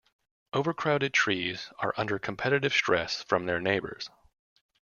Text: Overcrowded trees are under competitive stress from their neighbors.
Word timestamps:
Overcrowded 0.51 1.13
trees 1.13 1.69
are 1.77 1.93
under 1.95 2.17
competitive 2.17 2.73
stress 2.73 3.21
from 3.21 3.45
their 3.45 3.61
neighbors. 3.61 4.09